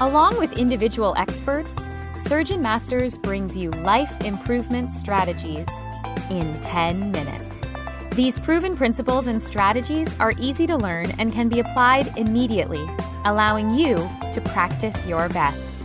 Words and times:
Along 0.00 0.38
with 0.38 0.56
individual 0.56 1.12
experts, 1.16 1.76
Surgeon 2.14 2.62
Masters 2.62 3.18
brings 3.18 3.56
you 3.56 3.72
life 3.72 4.24
improvement 4.24 4.92
strategies 4.92 5.66
in 6.30 6.56
10 6.60 7.10
minutes. 7.10 7.72
These 8.14 8.38
proven 8.38 8.76
principles 8.76 9.26
and 9.26 9.42
strategies 9.42 10.16
are 10.20 10.34
easy 10.38 10.68
to 10.68 10.76
learn 10.76 11.10
and 11.18 11.32
can 11.32 11.48
be 11.48 11.58
applied 11.58 12.16
immediately, 12.16 12.86
allowing 13.24 13.74
you 13.74 13.96
to 14.32 14.40
practice 14.52 15.04
your 15.04 15.28
best. 15.30 15.84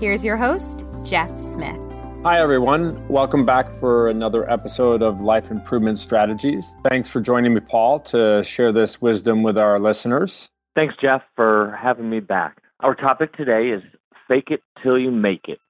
Here's 0.00 0.24
your 0.24 0.38
host, 0.38 0.86
Jeff 1.04 1.28
Smith. 1.38 1.78
Hi, 2.22 2.40
everyone. 2.40 3.06
Welcome 3.08 3.44
back 3.44 3.70
for 3.74 4.08
another 4.08 4.50
episode 4.50 5.02
of 5.02 5.20
Life 5.20 5.50
Improvement 5.50 5.98
Strategies. 5.98 6.74
Thanks 6.88 7.10
for 7.10 7.20
joining 7.20 7.52
me, 7.52 7.60
Paul, 7.60 8.00
to 8.00 8.42
share 8.44 8.72
this 8.72 9.02
wisdom 9.02 9.42
with 9.42 9.58
our 9.58 9.78
listeners. 9.78 10.48
Thanks, 10.74 10.94
Jeff, 11.02 11.20
for 11.36 11.78
having 11.78 12.08
me 12.08 12.20
back. 12.20 12.61
Our 12.82 12.96
topic 12.96 13.36
today 13.36 13.68
is 13.68 13.82
fake 14.26 14.48
it 14.50 14.60
till 14.82 14.98
you 14.98 15.12
make 15.12 15.42
it. 15.46 15.60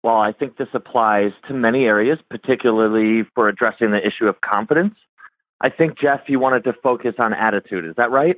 While 0.00 0.20
I 0.20 0.32
think 0.32 0.56
this 0.56 0.68
applies 0.72 1.32
to 1.48 1.54
many 1.54 1.84
areas, 1.84 2.18
particularly 2.30 3.28
for 3.34 3.48
addressing 3.48 3.90
the 3.90 3.98
issue 3.98 4.26
of 4.26 4.40
confidence, 4.40 4.94
I 5.60 5.68
think, 5.68 5.98
Jeff, 5.98 6.20
you 6.28 6.38
wanted 6.38 6.64
to 6.64 6.72
focus 6.82 7.14
on 7.18 7.34
attitude. 7.34 7.84
Is 7.84 7.94
that 7.96 8.10
right? 8.10 8.36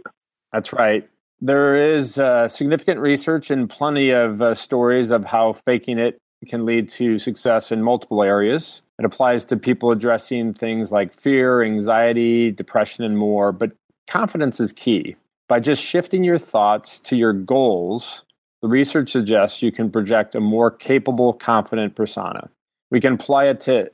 That's 0.52 0.72
right. 0.72 1.08
There 1.40 1.74
is 1.74 2.18
uh, 2.18 2.48
significant 2.48 2.98
research 2.98 3.52
and 3.52 3.70
plenty 3.70 4.10
of 4.10 4.42
uh, 4.42 4.54
stories 4.56 5.12
of 5.12 5.24
how 5.24 5.52
faking 5.52 6.00
it 6.00 6.18
can 6.48 6.66
lead 6.66 6.88
to 6.90 7.20
success 7.20 7.70
in 7.70 7.82
multiple 7.82 8.24
areas. 8.24 8.82
It 8.98 9.04
applies 9.04 9.44
to 9.46 9.56
people 9.56 9.92
addressing 9.92 10.54
things 10.54 10.90
like 10.90 11.14
fear, 11.20 11.62
anxiety, 11.62 12.50
depression, 12.50 13.04
and 13.04 13.16
more. 13.16 13.52
But 13.52 13.72
confidence 14.08 14.58
is 14.58 14.72
key. 14.72 15.14
By 15.48 15.60
just 15.60 15.82
shifting 15.82 16.24
your 16.24 16.38
thoughts 16.38 17.00
to 17.00 17.16
your 17.16 17.32
goals, 17.32 18.22
the 18.60 18.68
research 18.68 19.10
suggests 19.10 19.62
you 19.62 19.72
can 19.72 19.90
project 19.90 20.34
a 20.34 20.40
more 20.40 20.70
capable, 20.70 21.32
confident 21.32 21.94
persona. 21.94 22.50
We 22.90 23.00
can 23.00 23.14
apply 23.14 23.46
it 23.46 23.60
to 23.62 23.90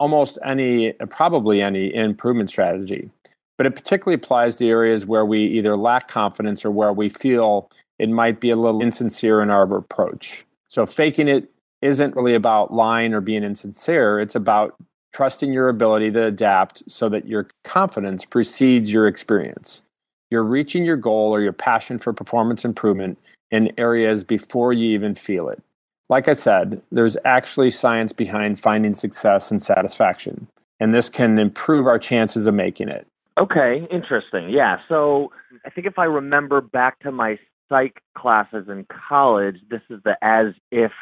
almost 0.00 0.36
any, 0.44 0.92
probably 1.10 1.62
any 1.62 1.94
improvement 1.94 2.50
strategy, 2.50 3.08
but 3.56 3.66
it 3.66 3.76
particularly 3.76 4.16
applies 4.16 4.56
to 4.56 4.66
areas 4.66 5.06
where 5.06 5.24
we 5.24 5.46
either 5.46 5.76
lack 5.76 6.08
confidence 6.08 6.64
or 6.64 6.72
where 6.72 6.92
we 6.92 7.08
feel 7.08 7.70
it 8.00 8.10
might 8.10 8.40
be 8.40 8.50
a 8.50 8.56
little 8.56 8.82
insincere 8.82 9.42
in 9.42 9.50
our 9.50 9.62
approach. 9.76 10.44
So, 10.68 10.86
faking 10.86 11.28
it 11.28 11.48
isn't 11.82 12.16
really 12.16 12.34
about 12.34 12.74
lying 12.74 13.14
or 13.14 13.20
being 13.20 13.44
insincere, 13.44 14.18
it's 14.20 14.34
about 14.34 14.74
trusting 15.12 15.52
your 15.52 15.68
ability 15.68 16.10
to 16.10 16.24
adapt 16.24 16.82
so 16.88 17.08
that 17.08 17.26
your 17.26 17.48
confidence 17.64 18.24
precedes 18.24 18.92
your 18.92 19.06
experience 19.06 19.82
you're 20.30 20.44
reaching 20.44 20.84
your 20.84 20.96
goal 20.96 21.30
or 21.30 21.40
your 21.40 21.52
passion 21.52 21.98
for 21.98 22.12
performance 22.12 22.64
improvement 22.64 23.18
in 23.50 23.72
areas 23.78 24.24
before 24.24 24.72
you 24.72 24.90
even 24.90 25.14
feel 25.14 25.48
it. 25.48 25.62
Like 26.08 26.28
I 26.28 26.34
said, 26.34 26.80
there's 26.92 27.16
actually 27.24 27.70
science 27.70 28.12
behind 28.12 28.60
finding 28.60 28.94
success 28.94 29.50
and 29.50 29.60
satisfaction, 29.60 30.46
and 30.78 30.94
this 30.94 31.08
can 31.08 31.38
improve 31.38 31.86
our 31.86 31.98
chances 31.98 32.46
of 32.46 32.54
making 32.54 32.88
it. 32.88 33.06
Okay, 33.38 33.86
interesting. 33.90 34.48
Yeah, 34.50 34.78
so 34.88 35.32
I 35.64 35.70
think 35.70 35.86
if 35.86 35.98
I 35.98 36.04
remember 36.04 36.60
back 36.60 37.00
to 37.00 37.12
my 37.12 37.38
psych 37.68 38.00
classes 38.16 38.66
in 38.68 38.86
college, 39.08 39.56
this 39.68 39.82
is 39.90 40.00
the 40.04 40.16
as 40.22 40.54
if 40.70 40.92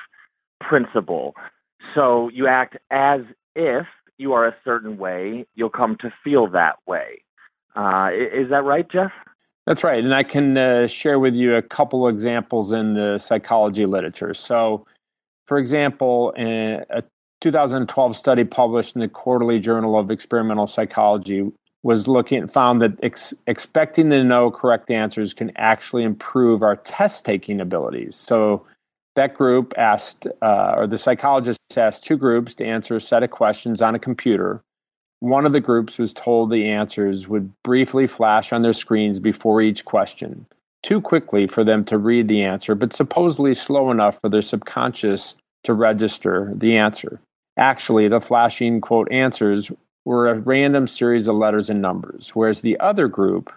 principle. 0.60 1.34
So 1.94 2.30
you 2.30 2.48
act 2.48 2.76
as 2.90 3.20
if 3.54 3.86
you 4.16 4.32
are 4.32 4.46
a 4.46 4.56
certain 4.64 4.96
way, 4.96 5.46
you'll 5.54 5.70
come 5.70 5.96
to 6.00 6.12
feel 6.22 6.48
that 6.48 6.76
way. 6.86 7.23
Uh, 7.74 8.10
is 8.12 8.48
that 8.50 8.64
right, 8.64 8.88
Jeff? 8.90 9.12
That's 9.66 9.82
right. 9.82 10.04
And 10.04 10.14
I 10.14 10.22
can 10.22 10.56
uh, 10.56 10.86
share 10.86 11.18
with 11.18 11.34
you 11.34 11.54
a 11.56 11.62
couple 11.62 12.06
examples 12.08 12.72
in 12.72 12.94
the 12.94 13.18
psychology 13.18 13.86
literature. 13.86 14.34
So, 14.34 14.86
for 15.46 15.58
example, 15.58 16.34
a 16.36 17.02
2012 17.40 18.16
study 18.16 18.44
published 18.44 18.94
in 18.94 19.00
the 19.00 19.08
Quarterly 19.08 19.58
Journal 19.58 19.98
of 19.98 20.10
Experimental 20.10 20.66
Psychology 20.66 21.50
was 21.82 22.08
looking 22.08 22.48
found 22.48 22.80
that 22.80 22.92
ex- 23.02 23.34
expecting 23.46 24.08
to 24.10 24.24
know 24.24 24.50
correct 24.50 24.90
answers 24.90 25.34
can 25.34 25.52
actually 25.56 26.02
improve 26.02 26.62
our 26.62 26.76
test 26.76 27.24
taking 27.24 27.60
abilities. 27.60 28.16
So 28.16 28.64
that 29.16 29.34
group 29.34 29.74
asked, 29.76 30.26
uh, 30.42 30.74
or 30.76 30.86
the 30.86 30.98
psychologists 30.98 31.76
asked 31.76 32.04
two 32.04 32.16
groups 32.16 32.54
to 32.54 32.64
answer 32.64 32.96
a 32.96 33.00
set 33.00 33.22
of 33.22 33.30
questions 33.30 33.82
on 33.82 33.94
a 33.94 33.98
computer 33.98 34.62
one 35.24 35.46
of 35.46 35.52
the 35.52 35.60
groups 35.60 35.96
was 35.96 36.12
told 36.12 36.50
the 36.50 36.68
answers 36.68 37.26
would 37.26 37.50
briefly 37.62 38.06
flash 38.06 38.52
on 38.52 38.60
their 38.60 38.74
screens 38.74 39.18
before 39.18 39.62
each 39.62 39.86
question, 39.86 40.44
too 40.82 41.00
quickly 41.00 41.46
for 41.46 41.64
them 41.64 41.82
to 41.82 41.96
read 41.96 42.28
the 42.28 42.42
answer, 42.42 42.74
but 42.74 42.92
supposedly 42.92 43.54
slow 43.54 43.90
enough 43.90 44.20
for 44.20 44.28
their 44.28 44.42
subconscious 44.42 45.34
to 45.62 45.72
register 45.72 46.52
the 46.54 46.76
answer. 46.76 47.18
Actually, 47.56 48.06
the 48.06 48.20
flashing 48.20 48.82
quote 48.82 49.10
answers 49.10 49.72
were 50.04 50.28
a 50.28 50.38
random 50.40 50.86
series 50.86 51.26
of 51.26 51.36
letters 51.36 51.70
and 51.70 51.80
numbers, 51.80 52.32
whereas 52.34 52.60
the 52.60 52.78
other 52.80 53.08
group 53.08 53.50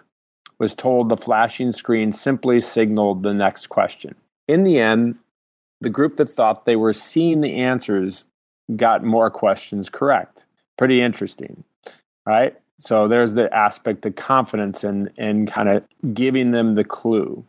was 0.58 0.74
told 0.74 1.10
the 1.10 1.18
flashing 1.18 1.70
screen 1.70 2.12
simply 2.12 2.62
signaled 2.62 3.22
the 3.22 3.34
next 3.34 3.68
question. 3.68 4.14
In 4.48 4.64
the 4.64 4.80
end, 4.80 5.16
the 5.82 5.90
group 5.90 6.16
that 6.16 6.30
thought 6.30 6.64
they 6.64 6.76
were 6.76 6.94
seeing 6.94 7.42
the 7.42 7.56
answers 7.56 8.24
got 8.74 9.04
more 9.04 9.30
questions 9.30 9.90
correct 9.90 10.46
pretty 10.78 11.02
interesting, 11.02 11.62
right? 12.24 12.56
So 12.80 13.08
there's 13.08 13.34
the 13.34 13.52
aspect 13.54 14.06
of 14.06 14.14
confidence 14.14 14.84
and 14.84 15.10
and 15.18 15.50
kind 15.50 15.68
of 15.68 15.84
giving 16.14 16.52
them 16.52 16.76
the 16.76 16.84
clue. 16.84 17.44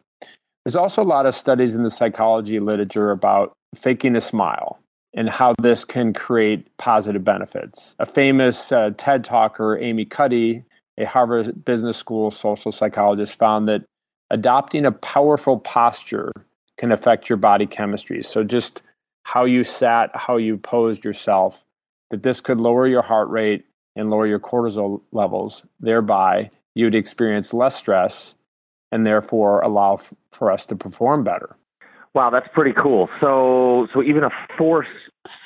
There's 0.65 0.75
also 0.75 1.01
a 1.01 1.05
lot 1.05 1.25
of 1.25 1.35
studies 1.35 1.75
in 1.75 1.83
the 1.83 1.89
psychology 1.89 2.59
literature 2.59 3.11
about 3.11 3.53
faking 3.75 4.15
a 4.15 4.21
smile 4.21 4.79
and 5.13 5.29
how 5.29 5.53
this 5.61 5.85
can 5.85 6.13
create 6.13 6.67
positive 6.77 7.23
benefits. 7.23 7.95
A 7.99 8.05
famous 8.05 8.71
uh, 8.71 8.91
TED 8.97 9.23
talker, 9.23 9.77
Amy 9.77 10.05
Cuddy, 10.05 10.63
a 10.97 11.05
Harvard 11.05 11.63
Business 11.65 11.97
School 11.97 12.29
social 12.29 12.71
psychologist, 12.71 13.35
found 13.35 13.67
that 13.67 13.83
adopting 14.29 14.85
a 14.85 14.91
powerful 14.91 15.59
posture 15.59 16.31
can 16.77 16.91
affect 16.91 17.29
your 17.29 17.37
body 17.37 17.65
chemistry. 17.65 18.21
So 18.21 18.43
just 18.43 18.81
how 19.23 19.45
you 19.45 19.63
sat, 19.63 20.11
how 20.13 20.37
you 20.37 20.57
posed 20.57 21.03
yourself 21.03 21.63
that 22.11 22.23
this 22.23 22.41
could 22.41 22.59
lower 22.59 22.87
your 22.87 23.01
heart 23.01 23.29
rate 23.29 23.65
and 23.95 24.09
lower 24.09 24.27
your 24.27 24.39
cortisol 24.39 25.01
levels. 25.11 25.63
Thereby, 25.79 26.49
you'd 26.75 26.95
experience 26.95 27.53
less 27.53 27.75
stress 27.75 28.35
and 28.91 29.05
therefore 29.05 29.61
allow 29.61 29.95
f- 29.95 30.13
for 30.31 30.51
us 30.51 30.65
to 30.67 30.75
perform 30.75 31.23
better. 31.23 31.55
Wow, 32.15 32.29
that's 32.31 32.47
pretty 32.53 32.73
cool. 32.73 33.07
So, 33.21 33.87
so 33.93 34.01
even 34.01 34.23
a 34.23 34.29
forced 34.57 34.89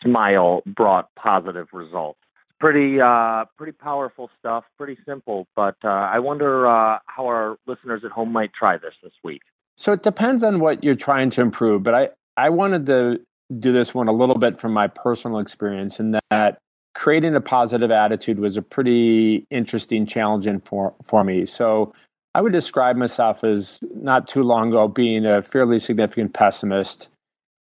smile 0.02 0.62
brought 0.66 1.14
positive 1.16 1.68
results. 1.74 2.20
Pretty, 2.60 3.02
uh, 3.02 3.44
pretty 3.58 3.74
powerful 3.74 4.30
stuff. 4.40 4.64
Pretty 4.78 4.98
simple, 5.06 5.48
but 5.56 5.76
uh, 5.84 5.90
I 5.90 6.20
wonder 6.20 6.66
uh, 6.66 7.00
how 7.08 7.26
our 7.26 7.58
listeners 7.68 8.04
at 8.06 8.12
home 8.12 8.32
might 8.32 8.54
try 8.54 8.78
this 8.78 8.94
this 9.04 9.12
week. 9.24 9.42
So 9.76 9.92
it 9.92 10.04
depends 10.04 10.44
on 10.44 10.62
what 10.62 10.84
you're 10.84 10.96
trying 10.96 11.30
to 11.32 11.42
improve. 11.42 11.84
But 11.84 11.96
I, 11.96 12.10
I 12.38 12.50
wanted 12.50 12.86
to 12.86 13.20
do 13.60 13.72
this 13.72 13.94
one 13.94 14.08
a 14.08 14.14
little 14.14 14.38
bit 14.38 14.60
from 14.60 14.74
my 14.74 14.88
personal 14.88 15.40
experience 15.40 16.00
in 16.00 16.18
that 16.30 16.58
creating 16.96 17.36
a 17.36 17.42
positive 17.42 17.92
attitude 17.92 18.40
was 18.40 18.56
a 18.56 18.62
pretty 18.62 19.46
interesting 19.50 20.06
challenge 20.06 20.48
for, 20.66 20.94
for 21.04 21.24
me. 21.24 21.46
So 21.46 21.94
I 22.36 22.42
would 22.42 22.54
describe 22.54 22.96
myself 22.96 23.44
as 23.44 23.80
not 23.96 24.28
too 24.28 24.44
long 24.44 24.70
ago 24.70 24.88
being 24.88 25.26
a 25.26 25.42
fairly 25.42 25.80
significant 25.80 26.34
pessimist 26.34 27.10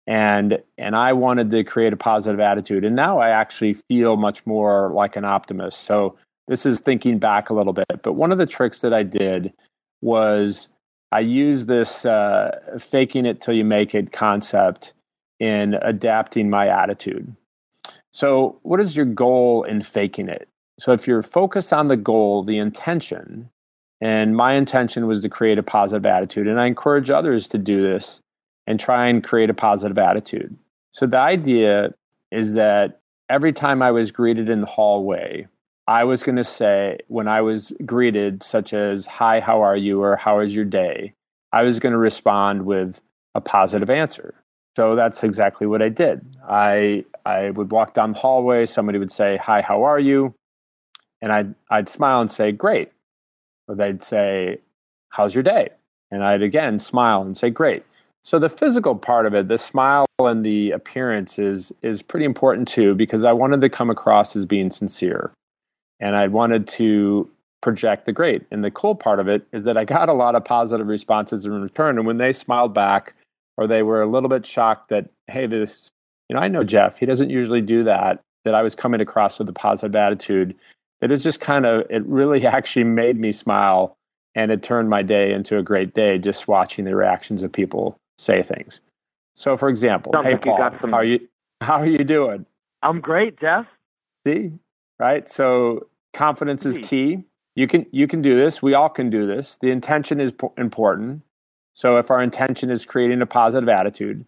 and 0.06 0.60
and 0.78 0.98
I 0.98 1.14
wanted 1.14 1.50
to 1.52 1.64
create 1.64 1.94
a 1.94 1.98
positive 1.98 2.42
attitude 2.42 2.84
and 2.84 2.96
now 2.96 3.20
I 3.20 3.30
actually 3.30 3.76
feel 3.90 4.18
much 4.18 4.46
more 4.46 4.92
like 4.92 5.16
an 5.16 5.26
optimist. 5.26 5.82
So 5.82 6.18
this 6.48 6.66
is 6.66 6.80
thinking 6.80 7.20
back 7.20 7.50
a 7.50 7.54
little 7.54 7.72
bit, 7.72 8.02
but 8.02 8.14
one 8.14 8.34
of 8.34 8.38
the 8.38 8.46
tricks 8.46 8.80
that 8.82 8.94
I 8.94 9.04
did 9.04 9.54
was 10.02 10.68
I 11.14 11.22
used 11.22 11.68
this 11.68 12.06
uh, 12.06 12.60
faking 12.80 13.26
it 13.26 13.40
till 13.40 13.54
you 13.54 13.64
make 13.64 13.96
it 13.96 14.12
concept 14.12 14.92
in 15.40 15.76
adapting 15.82 16.50
my 16.50 16.68
attitude. 16.68 17.36
So, 18.12 18.60
what 18.64 18.80
is 18.80 18.96
your 18.96 19.06
goal 19.06 19.64
in 19.64 19.82
faking 19.82 20.30
it? 20.30 20.48
So, 20.80 20.92
if 20.92 21.08
you're 21.08 21.24
focused 21.24 21.74
on 21.74 21.88
the 21.88 21.98
goal, 21.98 22.44
the 22.44 22.58
intention, 22.58 23.50
and 24.02 24.36
my 24.36 24.54
intention 24.54 25.08
was 25.08 25.22
to 25.22 25.30
create 25.30 25.58
a 25.58 25.64
positive 25.64 26.06
attitude, 26.06 26.48
and 26.48 26.60
I 26.60 26.68
encourage 26.68 27.10
others 27.10 27.48
to 27.50 27.58
do 27.58 27.82
this 27.82 28.22
and 28.68 28.80
try 28.80 29.08
and 29.08 29.24
create 29.24 29.50
a 29.50 29.54
positive 29.54 29.98
attitude. 29.98 30.56
So, 30.92 31.08
the 31.08 31.18
idea 31.18 31.94
is 32.32 32.54
that 32.54 33.00
every 33.30 33.54
time 33.54 33.82
I 33.82 33.92
was 33.92 34.12
greeted 34.12 34.50
in 34.50 34.62
the 34.62 34.68
hallway, 34.68 35.48
I 35.88 36.04
was 36.04 36.24
going 36.24 36.38
to 36.38 36.44
say, 36.44 37.00
when 37.08 37.28
I 37.28 37.42
was 37.42 37.74
greeted, 37.86 38.44
such 38.44 38.74
as, 38.74 39.06
Hi, 39.06 39.40
how 39.40 39.62
are 39.62 39.76
you? 39.76 40.02
or 40.02 40.16
How 40.16 40.40
is 40.40 40.56
your 40.56 40.66
day? 40.66 41.14
I 41.52 41.64
was 41.64 41.80
going 41.80 41.92
to 41.92 42.00
respond 42.00 42.66
with 42.66 43.02
a 43.36 43.42
positive 43.42 43.90
answer. 43.90 44.34
So 44.76 44.96
that's 44.96 45.24
exactly 45.24 45.68
what 45.68 45.82
I 45.82 45.90
did. 45.90 46.26
I 46.48 47.06
I 47.26 47.52
would 47.52 47.72
walk 47.72 47.94
down 47.94 48.14
the 48.14 48.20
hallway, 48.20 48.66
somebody 48.66 48.98
would 48.98 49.12
say, 49.12 49.38
"Hi, 49.38 49.62
how 49.62 49.84
are 49.84 50.00
you?" 50.00 50.34
And 51.22 51.32
I'd 51.32 51.54
I'd 51.70 51.90
smile 51.90 52.22
and 52.22 52.32
say, 52.32 52.52
"Great." 52.52 52.92
Or 53.68 53.76
they'd 53.76 54.04
say, 54.04 54.60
"How's 55.10 55.34
your 55.36 55.44
day?" 55.44 55.70
And 56.12 56.24
I'd 56.24 56.42
again 56.42 56.80
smile 56.80 57.22
and 57.22 57.38
say, 57.38 57.50
"Great." 57.50 57.84
So 58.24 58.40
the 58.40 58.50
physical 58.50 58.96
part 58.96 59.26
of 59.26 59.34
it, 59.34 59.48
the 59.48 59.58
smile 59.58 60.06
and 60.20 60.46
the 60.46 60.72
appearance 60.72 61.38
is 61.38 61.72
is 61.82 62.02
pretty 62.02 62.26
important 62.26 62.68
too 62.68 62.96
because 62.96 63.24
I 63.24 63.34
wanted 63.34 63.62
to 63.62 63.70
come 63.70 63.90
across 63.90 64.36
as 64.36 64.46
being 64.46 64.72
sincere. 64.72 65.32
And 66.00 66.16
I 66.16 66.28
wanted 66.28 66.68
to 66.68 67.30
project 67.62 68.06
the 68.06 68.12
great. 68.12 68.44
And 68.52 68.64
the 68.64 68.72
cool 68.72 68.96
part 68.96 69.20
of 69.20 69.28
it 69.28 69.46
is 69.54 69.64
that 69.66 69.78
I 69.78 69.86
got 69.86 70.10
a 70.10 70.14
lot 70.14 70.36
of 70.36 70.44
positive 70.44 70.88
responses 70.88 71.46
in 71.46 71.62
return. 71.62 71.98
And 71.98 72.08
when 72.08 72.18
they 72.18 72.34
smiled 72.34 72.74
back 72.74 73.14
or 73.58 73.68
they 73.68 73.84
were 73.84 74.02
a 74.02 74.10
little 74.10 74.30
bit 74.30 74.46
shocked 74.46 74.90
that, 74.90 75.10
hey, 75.28 75.48
this, 75.48 75.90
you 76.30 76.36
know, 76.36 76.42
I 76.42 76.48
know 76.48 76.64
Jeff, 76.64 76.98
he 76.98 77.06
doesn't 77.06 77.30
usually 77.30 77.62
do 77.62 77.84
that, 77.84 78.22
that 78.46 78.56
I 78.56 78.62
was 78.62 78.76
coming 78.76 79.02
across 79.02 79.40
with 79.40 79.50
a 79.50 79.54
positive 79.54 79.96
attitude, 79.96 80.56
that 81.02 81.12
it 81.12 81.18
just 81.18 81.40
kind 81.40 81.66
of, 81.66 81.86
it 81.90 82.06
really 82.06 82.46
actually 82.46 82.86
made 82.86 83.20
me 83.20 83.32
smile 83.32 83.96
and 84.36 84.52
it 84.52 84.64
turned 84.64 84.90
my 84.90 85.04
day 85.04 85.32
into 85.32 85.58
a 85.58 85.64
great 85.64 85.94
day 85.94 86.18
just 86.18 86.48
watching 86.48 86.86
the 86.86 86.96
reactions 86.96 87.44
of 87.44 87.52
people 87.52 87.98
say 88.18 88.42
things. 88.42 88.82
So, 89.36 89.58
for 89.58 89.70
example, 89.70 90.12
Sounds 90.14 90.26
hey 90.26 90.34
like 90.34 90.44
Paul, 90.44 90.58
some... 90.82 90.92
how 90.92 90.98
are 90.98 91.04
you? 91.04 91.20
How 91.62 91.76
are 91.76 91.88
you 91.88 92.04
doing? 92.04 92.46
I'm 92.82 93.00
great, 93.00 93.40
Jeff. 93.40 93.66
See, 94.28 94.52
right? 95.00 95.28
So 95.28 95.88
confidence 96.14 96.66
is 96.66 96.78
key. 96.80 97.24
You 97.56 97.68
can 97.68 97.86
you 97.92 98.08
can 98.08 98.22
do 98.22 98.36
this. 98.36 98.62
We 98.62 98.74
all 98.74 98.90
can 98.90 99.10
do 99.10 99.26
this. 99.26 99.58
The 99.62 99.72
intention 99.72 100.20
is 100.20 100.34
important. 100.58 101.22
So 101.74 101.98
if 101.98 102.12
our 102.12 102.22
intention 102.22 102.70
is 102.70 102.86
creating 102.86 103.22
a 103.22 103.26
positive 103.26 103.70
attitude, 103.70 104.26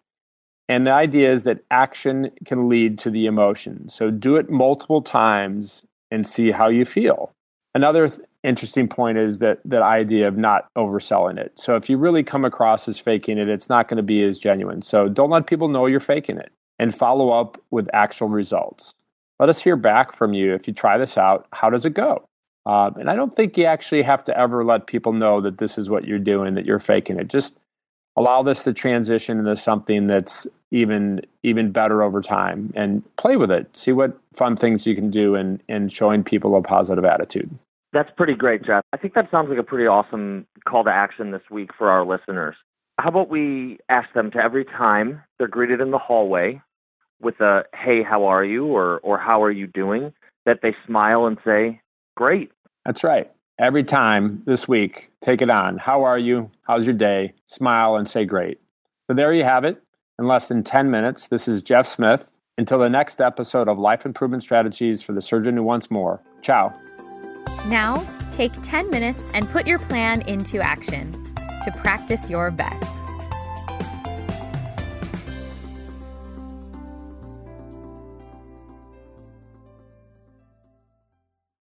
and 0.68 0.88
the 0.88 0.92
idea 0.92 1.32
is 1.32 1.44
that 1.44 1.64
action 1.70 2.32
can 2.46 2.70
lead 2.70 2.98
to 3.00 3.12
the 3.12 3.28
emotion. 3.28 3.88
So 3.88 4.10
do 4.10 4.36
it 4.36 4.50
multiple 4.50 5.02
times 5.02 5.84
and 6.10 6.26
see 6.26 6.52
how 6.52 6.70
you 6.70 6.86
feel. 6.86 7.32
Another 7.76 8.08
th- 8.08 8.22
interesting 8.44 8.88
point 8.88 9.18
is 9.18 9.40
that 9.40 9.60
that 9.66 9.82
idea 9.82 10.28
of 10.28 10.38
not 10.38 10.68
overselling 10.76 11.38
it. 11.38 11.52
So 11.56 11.76
if 11.76 11.90
you 11.90 11.98
really 11.98 12.24
come 12.24 12.46
across 12.46 12.88
as 12.88 12.98
faking 12.98 13.38
it, 13.38 13.50
it's 13.50 13.70
not 13.70 13.88
going 13.88 13.98
to 13.98 14.04
be 14.04 14.24
as 14.24 14.40
genuine. 14.40 14.82
So 14.82 15.08
don't 15.08 15.30
let 15.30 15.46
people 15.46 15.68
know 15.68 15.86
you're 15.86 16.00
faking 16.00 16.38
it 16.38 16.52
and 16.80 16.96
follow 16.96 17.30
up 17.30 17.62
with 17.72 17.88
actual 17.94 18.30
results. 18.30 18.96
Let 19.40 19.50
us 19.50 19.60
hear 19.60 19.76
back 19.76 20.16
from 20.16 20.34
you 20.34 20.54
if 20.54 20.68
you 20.68 20.74
try 20.74 20.98
this 20.98 21.18
out. 21.18 21.48
How 21.52 21.70
does 21.70 21.86
it 21.86 21.94
go? 21.94 22.28
Um, 22.66 22.96
and 22.98 23.10
I 23.10 23.16
don't 23.16 23.36
think 23.36 23.58
you 23.58 23.66
actually 23.66 24.02
have 24.02 24.24
to 24.24 24.38
ever 24.38 24.64
let 24.64 24.88
people 24.88 25.14
know 25.14 25.40
that 25.42 25.60
this 25.60 25.78
is 25.78 25.90
what 25.90 26.06
you're 26.06 26.18
doing, 26.18 26.56
that 26.56 26.66
you're 26.66 26.80
faking 26.80 27.20
it. 27.20 27.28
Just 27.28 27.56
allow 28.16 28.42
this 28.42 28.64
to 28.64 28.74
transition 28.74 29.40
into 29.40 29.56
something 29.56 30.08
that's 30.08 30.48
even 30.72 31.22
even 31.44 31.72
better 31.72 32.02
over 32.02 32.22
time 32.22 32.74
and 32.76 33.04
play 33.18 33.38
with 33.38 33.52
it. 33.52 33.76
See 33.78 33.92
what 33.92 34.18
fun 34.34 34.56
things 34.56 34.86
you 34.86 34.96
can 34.96 35.12
do 35.12 35.36
in, 35.36 35.62
in 35.70 35.90
showing 35.90 36.24
people 36.24 36.56
a 36.58 36.62
positive 36.62 37.06
attitude. 37.06 37.50
That's 37.94 38.10
pretty 38.18 38.34
great, 38.34 38.64
Jeff. 38.64 38.84
I 38.92 38.98
think 38.98 39.14
that 39.14 39.30
sounds 39.32 39.50
like 39.50 39.60
a 39.60 39.64
pretty 39.64 39.88
awesome 39.88 40.48
call 40.68 40.84
to 40.84 40.90
action 40.90 41.32
this 41.32 41.44
week 41.50 41.70
for 41.78 41.90
our 41.90 42.06
listeners. 42.06 42.56
How 42.98 43.10
about 43.10 43.30
we 43.30 43.78
ask 43.90 44.12
them 44.14 44.32
to 44.32 44.38
every 44.40 44.66
time 44.66 45.22
they're 45.38 45.48
greeted 45.48 45.82
in 45.82 45.92
the 45.92 45.98
hallway 45.98 46.62
with 47.22 47.40
a 47.42 47.64
hey, 47.76 48.04
how 48.04 48.26
are 48.26 48.44
you 48.44 48.66
or 48.66 49.00
or 49.00 49.18
how 49.18 49.44
are 49.44 49.52
you 49.52 49.68
doing, 49.68 50.14
that 50.46 50.60
they 50.62 50.76
smile 50.86 51.26
and 51.26 51.38
say, 51.46 51.82
Great. 52.16 52.52
That's 52.86 53.04
right. 53.04 53.32
Every 53.58 53.84
time 53.84 54.44
this 54.46 54.68
week, 54.68 55.10
take 55.22 55.42
it 55.42 55.50
on. 55.50 55.78
How 55.78 56.04
are 56.04 56.20
you? 56.20 56.52
How's 56.64 56.86
your 56.86 56.94
day? 56.94 57.34
Smile 57.46 57.96
and 57.96 58.08
say 58.08 58.26
great. 58.26 58.60
So 59.08 59.14
there 59.16 59.34
you 59.34 59.44
have 59.44 59.64
it. 59.64 59.82
In 60.20 60.28
less 60.28 60.48
than 60.48 60.64
10 60.64 60.92
minutes, 60.92 61.28
this 61.28 61.48
is 61.48 61.62
Jeff 61.62 61.88
Smith. 61.88 62.32
Until 62.58 62.80
the 62.80 62.90
next 62.90 63.20
episode 63.20 63.68
of 63.68 63.78
Life 63.78 64.06
Improvement 64.06 64.44
Strategies 64.44 65.02
for 65.02 65.14
the 65.14 65.22
Surgeon 65.22 65.58
Who 65.58 65.64
Wants 65.64 65.92
More. 65.92 66.22
Ciao. 66.42 66.74
Now, 67.68 68.06
take 68.32 68.52
10 68.62 68.90
minutes 68.90 69.30
and 69.34 69.50
put 69.50 69.68
your 69.68 69.80
plan 69.80 70.22
into 70.22 70.62
action 70.62 71.12
to 71.64 71.72
practice 71.72 72.30
your 72.30 72.52
best. 72.52 73.05